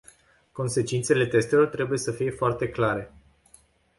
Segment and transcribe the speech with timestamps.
[0.51, 3.13] Consecințele testelor trebuie să fie foarte clare.